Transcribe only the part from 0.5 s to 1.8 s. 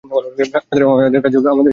কাজ চলিবে কী করিয়া?